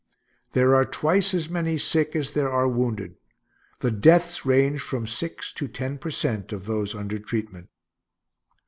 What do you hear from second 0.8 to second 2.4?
twice as many sick as